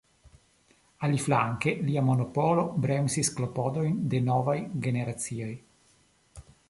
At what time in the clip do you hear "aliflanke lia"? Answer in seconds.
1.07-2.03